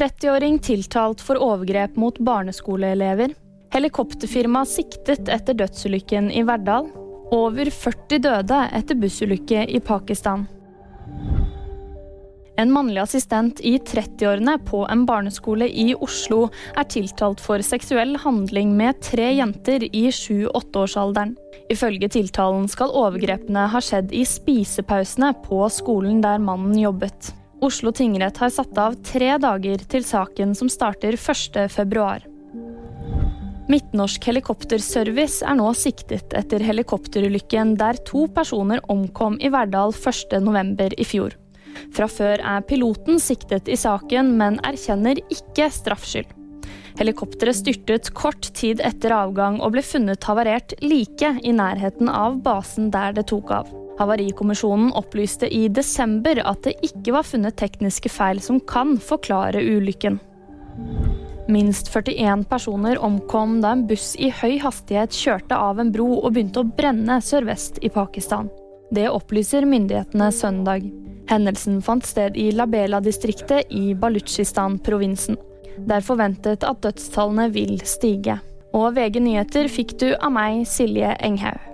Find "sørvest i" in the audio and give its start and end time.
67.24-67.90